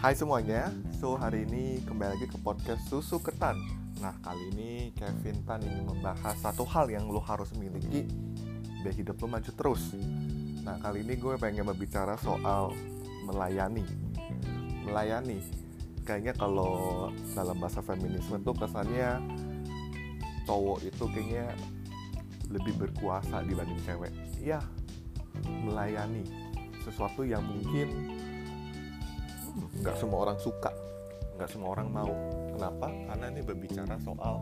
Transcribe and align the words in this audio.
Hai 0.00 0.16
semuanya, 0.16 0.72
so 0.96 1.12
hari 1.12 1.44
ini 1.44 1.84
kembali 1.84 2.16
lagi 2.16 2.24
ke 2.24 2.40
podcast 2.40 2.88
Susu 2.88 3.20
Ketan. 3.20 3.60
Nah 4.00 4.16
kali 4.24 4.48
ini 4.48 4.96
Kevin 4.96 5.44
Tan 5.44 5.60
ingin 5.60 5.84
membahas 5.84 6.40
satu 6.40 6.64
hal 6.64 6.88
yang 6.88 7.04
lo 7.12 7.20
harus 7.20 7.52
miliki 7.52 8.08
biar 8.80 8.96
hidup 8.96 9.20
lo 9.20 9.28
maju 9.28 9.52
terus. 9.52 9.92
Nah 10.64 10.80
kali 10.80 11.04
ini 11.04 11.20
gue 11.20 11.36
pengen 11.36 11.68
berbicara 11.68 12.16
soal 12.16 12.72
melayani. 13.28 13.84
Melayani, 14.88 15.44
kayaknya 16.08 16.32
kalau 16.32 17.12
dalam 17.36 17.60
bahasa 17.60 17.84
feminisme 17.84 18.40
tuh 18.40 18.56
kesannya 18.56 19.20
cowok 20.48 20.80
itu 20.80 21.04
kayaknya 21.12 21.52
lebih 22.48 22.72
berkuasa 22.72 23.44
dibanding 23.44 23.76
cewek. 23.84 24.16
Ya, 24.40 24.64
melayani. 25.44 26.24
Sesuatu 26.88 27.20
yang 27.20 27.44
mungkin 27.44 28.16
nggak 29.80 29.96
semua 29.96 30.28
orang 30.28 30.38
suka. 30.38 30.70
Nggak 31.36 31.48
semua 31.50 31.68
orang 31.72 31.88
mau. 31.88 32.12
Kenapa? 32.52 32.88
Karena 33.08 33.26
ini 33.32 33.40
berbicara 33.40 33.96
soal 34.04 34.36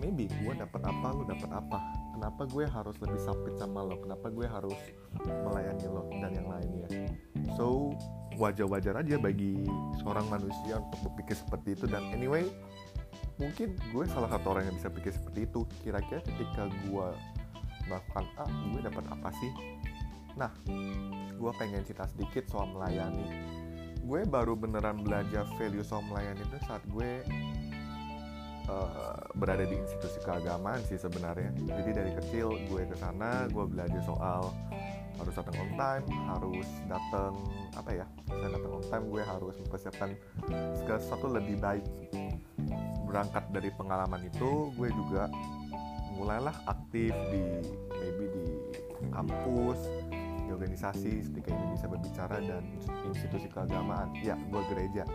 maybe 0.00 0.32
gue 0.40 0.54
dapat 0.56 0.80
apa 0.80 1.08
lo 1.12 1.22
dapat 1.28 1.50
apa. 1.52 1.78
Kenapa 2.16 2.42
gue 2.48 2.64
harus 2.64 2.96
lebih 3.00 3.20
sapit 3.20 3.54
sama 3.60 3.84
lo? 3.84 4.00
Kenapa 4.00 4.32
gue 4.32 4.48
harus 4.48 4.76
melayani 5.20 5.86
lo 5.86 6.08
dan 6.08 6.32
yang 6.32 6.48
lainnya? 6.48 6.88
So 7.54 7.92
wajar-wajar 8.40 8.96
aja 8.96 9.20
bagi 9.20 9.68
seorang 10.00 10.24
manusia 10.32 10.80
untuk 10.80 11.12
berpikir 11.12 11.36
seperti 11.36 11.76
itu. 11.76 11.84
Dan 11.86 12.08
anyway 12.16 12.48
mungkin 13.36 13.76
gue 13.92 14.04
salah 14.08 14.28
satu 14.32 14.56
orang 14.56 14.72
yang 14.72 14.76
bisa 14.80 14.88
pikir 14.88 15.12
seperti 15.12 15.44
itu. 15.44 15.68
Kira-kira 15.84 16.20
ketika 16.24 16.68
gue 16.88 17.06
melakukan 17.88 18.24
A 18.40 18.44
gue 18.48 18.80
dapat 18.80 19.04
apa 19.12 19.28
sih? 19.36 19.52
Nah 20.36 20.50
gue 21.36 21.52
pengen 21.60 21.84
cerita 21.84 22.08
sedikit 22.08 22.48
soal 22.48 22.72
melayani 22.72 23.59
gue 24.10 24.26
baru 24.26 24.58
beneran 24.58 25.06
belajar 25.06 25.46
value 25.54 25.86
soal 25.86 26.02
melayani 26.10 26.42
itu 26.42 26.58
saat 26.66 26.82
gue 26.90 27.22
uh, 28.66 29.22
berada 29.38 29.62
di 29.62 29.78
institusi 29.78 30.18
keagamaan 30.26 30.82
sih 30.82 30.98
sebenarnya. 30.98 31.54
Jadi 31.54 31.90
dari 31.94 32.10
kecil 32.18 32.58
gue 32.66 32.82
ke 32.90 32.96
sana 32.98 33.46
gue 33.46 33.64
belajar 33.70 34.02
soal 34.02 34.50
harus 35.14 35.34
datang 35.36 35.56
on 35.62 35.70
time 35.76 36.04
harus 36.32 36.68
datang 36.88 37.32
apa 37.76 37.90
ya 37.92 38.06
saya 38.24 38.50
datang 38.50 38.72
on 38.72 38.84
time 38.90 39.04
gue 39.14 39.22
harus 39.22 39.54
mempersiapkan 39.62 40.10
segala 40.74 40.98
sesuatu 40.98 41.30
lebih 41.30 41.62
baik. 41.62 41.86
Berangkat 43.06 43.46
dari 43.54 43.70
pengalaman 43.78 44.26
itu 44.26 44.74
gue 44.74 44.90
juga 44.90 45.30
mulailah 46.18 46.56
aktif 46.66 47.14
di 47.30 47.42
maybe 47.94 48.26
di 48.26 48.46
kampus 49.14 49.86
di 50.50 50.58
organisasi 50.58 51.30
ketika 51.30 51.54
ini 51.54 51.78
bisa 51.78 51.86
berbicara 51.86 52.42
dan 52.42 52.66
institusi 53.06 53.46
keagamaan. 53.46 54.10
Ya 54.18 54.34
gue 54.34 54.62
gereja. 54.74 55.06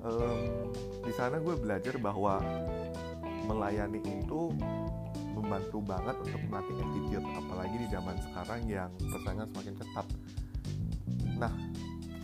Um, 0.00 0.72
di 1.04 1.12
sana 1.12 1.36
gue 1.36 1.52
belajar 1.60 2.00
bahwa 2.00 2.40
melayani 3.44 4.00
itu 4.00 4.56
membantu 5.36 5.84
banget 5.84 6.16
untuk 6.24 6.40
melatih 6.48 6.76
attitude 6.80 7.28
apalagi 7.36 7.76
di 7.76 7.88
zaman 7.92 8.16
sekarang 8.24 8.60
yang 8.64 8.88
persaingan 8.96 9.46
semakin 9.52 9.74
ketat. 9.76 10.06
Nah 11.36 11.52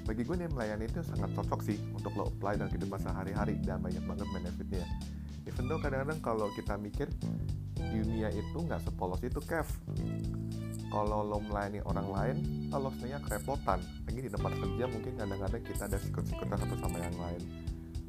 bagi 0.08 0.22
gue 0.24 0.36
nih 0.40 0.48
melayani 0.48 0.88
itu 0.88 1.04
sangat 1.04 1.36
cocok 1.36 1.60
sih 1.60 1.76
untuk 1.92 2.16
lo 2.16 2.32
apply 2.32 2.56
dalam 2.56 2.72
kehidupan 2.72 3.04
sehari-hari 3.04 3.60
dan 3.60 3.84
banyak 3.84 4.00
banget 4.08 4.28
benefitnya. 4.32 4.86
Even 5.44 5.68
though 5.68 5.76
kadang-kadang 5.76 6.24
kalau 6.24 6.48
kita 6.56 6.80
mikir 6.80 7.12
dunia 7.76 8.32
itu 8.32 8.56
nggak 8.64 8.80
sepolos 8.80 9.20
itu 9.20 9.38
Kev 9.44 9.68
kalau 10.90 11.26
lo 11.26 11.38
melayani 11.42 11.80
orang 11.84 12.08
lain 12.08 12.36
lo 12.70 12.92
sebenarnya 12.92 13.20
kerepotan. 13.24 13.78
Lagi 14.04 14.20
di 14.20 14.30
tempat 14.30 14.52
kerja 14.56 14.84
mungkin 14.90 15.12
kadang-kadang 15.16 15.62
kita 15.64 15.82
ada 15.88 15.98
sikut-sikutan 15.98 16.56
satu 16.60 16.76
sama 16.78 16.98
yang 17.00 17.16
lain. 17.16 17.42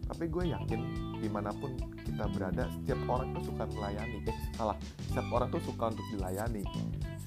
Tapi 0.07 0.23
gue 0.31 0.43
yakin 0.55 0.81
di 1.19 1.27
mana 1.27 1.51
pun 1.51 1.75
kita 2.03 2.31
berada 2.31 2.71
setiap 2.71 2.99
orang 3.11 3.35
tuh 3.35 3.51
suka 3.51 3.63
melayani. 3.67 4.17
Eh 4.23 4.38
salah. 4.55 4.77
Setiap 5.11 5.27
orang 5.31 5.49
tuh 5.51 5.61
suka 5.63 5.91
untuk 5.91 6.07
dilayani. 6.15 6.63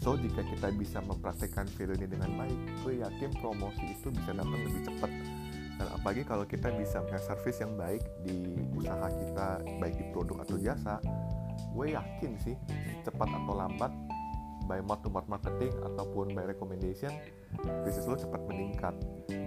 So 0.00 0.16
jika 0.16 0.40
kita 0.40 0.72
bisa 0.72 1.04
mempraktekkan 1.04 1.68
value 1.76 1.96
ini 2.00 2.06
dengan 2.08 2.32
baik 2.40 2.58
gue 2.84 3.04
yakin 3.04 3.30
promosi 3.36 3.84
itu 3.92 4.08
bisa 4.08 4.32
datang 4.32 4.56
lebih 4.56 4.80
cepat. 4.88 5.12
Dan 5.80 5.86
apalagi 5.96 6.22
kalau 6.28 6.44
kita 6.44 6.68
bisa 6.76 7.00
punya 7.04 7.20
service 7.20 7.60
yang 7.60 7.72
baik 7.76 8.04
di 8.24 8.36
usaha 8.76 9.08
kita 9.08 9.64
baik 9.80 9.94
di 9.96 10.04
produk 10.12 10.44
atau 10.44 10.56
jasa 10.60 11.00
gue 11.72 11.86
yakin 11.92 12.32
sih 12.40 12.56
cepat 13.04 13.28
atau 13.28 13.54
lambat 13.54 13.92
by 14.70 14.78
mouth 14.86 15.02
to 15.02 15.10
mouth 15.10 15.26
marketing 15.26 15.74
ataupun 15.82 16.30
by 16.30 16.46
recommendation 16.46 17.10
bisnis 17.82 18.06
lo 18.06 18.14
cepat 18.14 18.38
meningkat. 18.46 18.94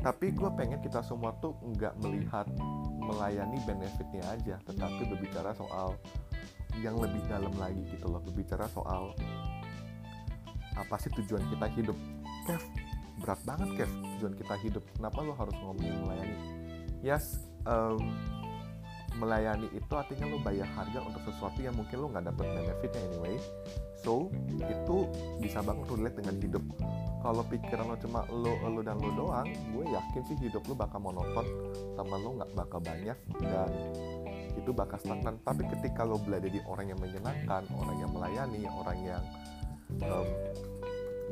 Tapi 0.03 0.35
gue 0.35 0.49
pengen 0.59 0.83
kita 0.83 0.99
semua 0.99 1.31
tuh 1.39 1.55
nggak 1.63 1.95
melihat 2.03 2.43
melayani 2.99 3.55
benefitnya 3.63 4.23
aja 4.27 4.59
tetapi 4.67 5.07
berbicara 5.07 5.55
soal 5.55 5.95
yang 6.83 6.99
lebih 6.99 7.23
dalam 7.31 7.55
lagi 7.55 7.79
gitu 7.87 8.11
loh 8.11 8.19
berbicara 8.19 8.67
soal 8.67 9.15
apa 10.75 10.95
sih 10.99 11.07
tujuan 11.15 11.47
kita 11.47 11.71
hidup. 11.79 11.95
Kev 12.43 12.59
berat 13.23 13.39
banget 13.47 13.69
Kev 13.79 13.91
tujuan 14.19 14.33
kita 14.35 14.55
hidup. 14.59 14.83
Kenapa 14.99 15.23
lo 15.23 15.31
harus 15.39 15.55
ngomongin 15.63 15.95
melayani? 16.03 16.37
Yes 16.99 17.47
um, 17.63 18.03
melayani 19.17 19.69
itu 19.73 19.93
artinya 19.93 20.25
lo 20.29 20.37
bayar 20.41 20.65
harga 20.73 20.99
untuk 21.05 21.21
sesuatu 21.29 21.59
yang 21.61 21.75
mungkin 21.77 21.97
lo 22.01 22.07
nggak 22.09 22.25
dapet 22.33 22.45
benefitnya 22.49 23.01
anyway. 23.11 23.35
So 24.03 24.33
itu 24.57 24.97
bisa 25.39 25.63
banget 25.63 25.85
relate 25.87 26.17
dengan 26.19 26.35
hidup. 26.41 26.63
Kalau 27.23 27.43
pikiran 27.47 27.85
lo 27.87 27.95
cuma 28.01 28.19
lo 28.33 28.53
lo 28.67 28.81
dan 28.83 28.99
lo 28.99 29.11
doang 29.15 29.47
gue 29.47 29.85
yakin 29.87 30.21
sih 30.27 30.37
hidup 30.43 30.63
lo 30.67 30.73
bakal 30.75 30.99
monoton 30.99 31.45
sama 31.95 32.19
lo 32.19 32.29
nggak 32.41 32.51
bakal 32.57 32.79
banyak 32.83 33.17
dan 33.39 33.71
itu 34.57 34.69
bakal 34.75 34.97
stagnan. 34.99 35.39
Tapi 35.45 35.63
ketika 35.71 36.03
lo 36.03 36.19
berada 36.19 36.49
di 36.49 36.59
orang 36.67 36.91
yang 36.91 36.99
menyenangkan 36.99 37.63
orang 37.79 37.97
yang 38.01 38.11
melayani 38.11 38.61
orang 38.67 38.97
yang 39.01 39.23
um, 40.03 40.27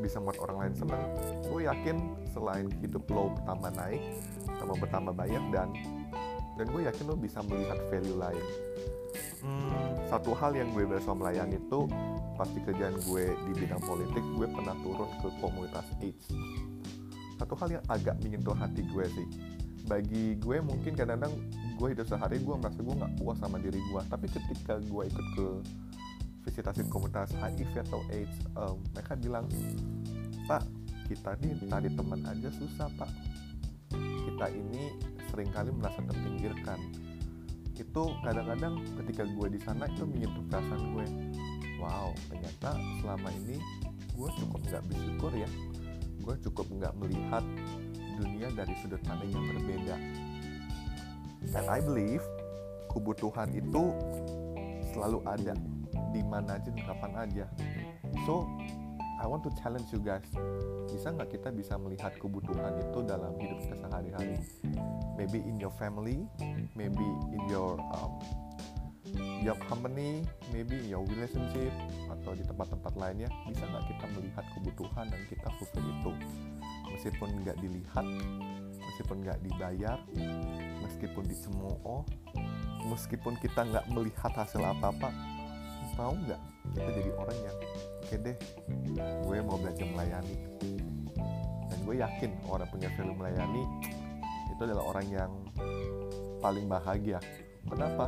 bisa 0.02 0.18
membuat 0.18 0.40
orang 0.50 0.58
lain 0.66 0.74
senang 0.74 1.04
gue 1.46 1.62
yakin 1.68 1.98
selain 2.34 2.68
hidup 2.82 3.06
lo 3.14 3.30
bertambah 3.38 3.72
naik 3.78 4.02
tambah 4.58 4.78
bertambah 4.82 5.14
banyak 5.14 5.44
dan 5.54 5.70
dan 6.62 6.70
gue 6.70 6.86
yakin 6.86 7.06
lo 7.10 7.18
bisa 7.18 7.42
melihat 7.50 7.82
value 7.90 8.22
lain. 8.22 8.46
Hmm, 9.42 9.98
satu 10.14 10.38
hal 10.38 10.54
yang 10.54 10.70
gue 10.78 10.86
berasa 10.86 11.10
melayani 11.10 11.58
itu 11.58 11.90
pasti 12.38 12.62
kerjaan 12.62 13.02
gue 13.02 13.34
di 13.50 13.52
bidang 13.58 13.82
politik 13.82 14.22
gue 14.38 14.46
pernah 14.46 14.78
turun 14.86 15.10
ke 15.26 15.28
komunitas 15.42 15.90
AIDS. 16.06 16.30
Satu 17.42 17.58
hal 17.58 17.82
yang 17.82 17.84
agak 17.90 18.22
menyentuh 18.22 18.54
hati 18.54 18.86
gue 18.86 19.06
sih. 19.10 19.28
Bagi 19.90 20.38
gue 20.38 20.62
mungkin 20.62 20.94
kadang-kadang 20.94 21.34
gue 21.82 21.88
hidup 21.98 22.06
sehari 22.06 22.38
gue 22.38 22.54
merasa 22.54 22.78
gue 22.78 22.94
nggak 22.94 23.14
puas 23.18 23.42
sama 23.42 23.58
diri 23.58 23.82
gue. 23.82 24.02
Tapi 24.06 24.30
ketika 24.30 24.78
gue 24.86 25.04
ikut 25.10 25.28
ke 25.34 25.48
visitasi 26.46 26.86
komunitas 26.94 27.34
HIV 27.42 27.74
atau 27.90 28.06
AIDS 28.14 28.38
um, 28.54 28.78
mereka 28.94 29.18
bilang 29.18 29.46
pak 30.46 30.62
kita 31.10 31.38
nih 31.42 31.58
tadi 31.66 31.90
teman 31.90 32.22
aja 32.22 32.54
susah 32.54 32.86
pak. 33.02 33.10
Kita 34.30 34.46
ini 34.54 35.11
sering 35.32 35.50
kali 35.50 35.72
merasa 35.72 36.04
terpinggirkan. 36.04 36.80
Itu 37.74 38.14
kadang-kadang 38.22 38.84
ketika 39.02 39.24
gue 39.26 39.48
di 39.50 39.60
sana 39.64 39.90
itu 39.90 40.04
menyentuh 40.06 40.44
perasaan 40.52 40.84
gue 40.94 41.06
wow 41.82 42.14
ternyata 42.30 42.78
selama 43.02 43.30
ini 43.42 43.58
gue 44.14 44.30
cukup 44.38 44.62
nggak 44.70 44.84
bersyukur 44.86 45.32
ya. 45.34 45.50
Gue 46.22 46.36
cukup 46.46 46.70
nggak 46.70 46.94
melihat 47.02 47.42
dunia 48.22 48.54
dari 48.54 48.78
sudut 48.78 49.02
pandang 49.02 49.34
yang 49.34 49.46
berbeda. 49.50 49.96
And 51.58 51.66
I 51.66 51.82
believe 51.82 52.22
kebutuhan 52.94 53.50
itu 53.58 53.84
selalu 54.94 55.26
ada 55.26 55.58
di 56.14 56.22
mana 56.22 56.60
aja 56.62 56.70
dan 56.70 56.84
kapan 56.86 57.12
aja. 57.18 57.46
So 58.30 58.46
I 59.18 59.26
want 59.26 59.42
to 59.50 59.52
challenge 59.58 59.90
you 59.90 60.02
guys. 60.02 60.28
Bisa 60.92 61.10
nggak 61.10 61.34
kita 61.34 61.50
bisa 61.50 61.78
melihat 61.82 62.14
kebutuhan 62.22 62.78
itu 62.78 63.00
dalam 63.06 63.34
hidup 63.42 63.58
kita 63.64 63.76
sehari-hari 63.80 64.38
maybe 65.22 65.38
in 65.46 65.62
your 65.62 65.70
family 65.78 66.26
maybe 66.74 67.06
in 67.38 67.42
your 67.46 67.78
um, 67.94 68.18
your 69.46 69.58
company 69.70 70.26
maybe 70.50 70.82
in 70.82 70.90
your 70.90 71.06
relationship 71.06 71.70
atau 72.10 72.34
di 72.34 72.42
tempat-tempat 72.42 72.94
lainnya 72.98 73.30
bisa 73.46 73.70
nggak 73.70 73.86
kita 73.86 74.06
melihat 74.18 74.46
kebutuhan 74.58 75.06
dan 75.10 75.22
kita 75.30 75.48
fulfill 75.58 75.86
itu? 75.86 76.12
Meskipun 76.94 77.30
nggak 77.46 77.58
dilihat 77.60 78.06
meskipun 78.78 79.18
nggak 79.24 79.40
dibayar 79.46 79.98
meskipun 80.86 81.24
dicemooh 81.26 82.04
meskipun 82.92 83.34
kita 83.40 83.62
nggak 83.66 83.86
melihat 83.94 84.34
hasil 84.36 84.62
apa-apa 84.62 85.10
mau 86.00 86.18
nggak 86.18 86.42
kita 86.74 86.90
jadi 86.98 87.12
orang 87.14 87.38
yang 87.46 87.58
oke 87.62 88.06
okay 88.10 88.18
deh 88.22 88.38
gue 88.98 89.38
mau 89.44 89.58
belajar 89.60 89.86
melayani. 89.86 90.36
Dan 91.72 91.78
gue 91.88 91.96
yakin 92.04 92.32
orang 92.52 92.68
punya 92.68 92.90
value 93.00 93.16
melayani 93.16 93.64
itu 94.62 94.70
adalah 94.70 94.94
orang 94.94 95.08
yang 95.10 95.32
paling 96.38 96.70
bahagia. 96.70 97.18
Kenapa? 97.66 98.06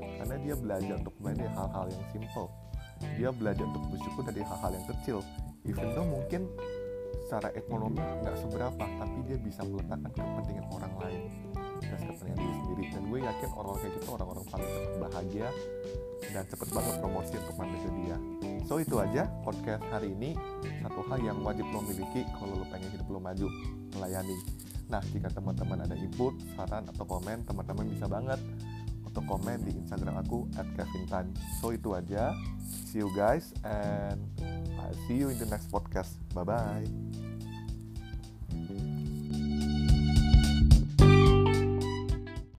Karena 0.00 0.36
dia 0.40 0.56
belajar 0.56 0.96
untuk 0.96 1.12
melayani 1.20 1.52
hal-hal 1.52 1.86
yang 1.92 2.04
simple. 2.08 2.48
Dia 3.20 3.28
belajar 3.36 3.68
untuk 3.68 3.84
bersyukur 3.92 4.24
dari 4.24 4.40
hal-hal 4.40 4.72
yang 4.80 4.86
kecil. 4.88 5.20
Even 5.68 5.92
though 5.92 6.08
mungkin 6.08 6.48
secara 7.28 7.52
ekonomi 7.52 8.00
nggak 8.00 8.32
seberapa 8.32 8.80
tapi 8.80 9.18
dia 9.28 9.36
bisa 9.44 9.60
meletakkan 9.60 10.08
kepentingan 10.08 10.66
orang 10.72 10.94
lain 11.04 11.22
dan 11.84 12.00
kepentingan 12.00 12.38
diri 12.40 12.54
sendiri. 12.56 12.84
Dan 12.96 13.02
gue 13.04 13.18
yakin 13.20 13.50
orang 13.60 13.76
kayak 13.76 13.92
gitu 14.00 14.08
orang-orang 14.16 14.44
paling 14.48 14.70
cepat 14.72 14.94
bahagia 15.04 15.48
dan 16.32 16.44
cepet 16.48 16.68
banget 16.72 16.94
promosi 16.96 17.34
untuk 17.36 17.56
ke 17.60 17.90
dia. 18.00 18.16
So 18.64 18.80
itu 18.80 18.96
aja 18.96 19.28
podcast 19.44 19.84
hari 19.92 20.16
ini. 20.16 20.32
Satu 20.80 21.04
hal 21.12 21.20
yang 21.20 21.44
wajib 21.44 21.68
lo 21.68 21.84
miliki 21.84 22.24
kalau 22.40 22.56
lo 22.56 22.64
pengen 22.72 22.88
hidup 22.88 23.04
lo 23.12 23.20
maju 23.20 23.52
melayani 24.00 24.36
nah 24.90 25.00
jika 25.14 25.30
teman-teman 25.30 25.86
ada 25.86 25.94
input 25.94 26.34
saran 26.58 26.84
atau 26.90 27.06
komen 27.06 27.46
teman-teman 27.46 27.86
bisa 27.86 28.10
banget 28.10 28.42
untuk 29.06 29.26
komen 29.26 29.62
di 29.66 29.74
instagram 29.74 30.22
aku 30.22 30.46
at 30.54 30.66
Kevin 30.78 31.04
Tan. 31.10 31.26
So 31.58 31.74
itu 31.74 31.98
aja. 31.98 32.30
See 32.86 33.02
you 33.02 33.10
guys 33.14 33.50
and 33.66 34.22
I'll 34.78 34.98
see 35.06 35.18
you 35.18 35.30
in 35.30 35.38
the 35.38 35.50
next 35.50 35.70
podcast. 35.70 36.14
Bye 36.30 36.46
bye 36.46 37.29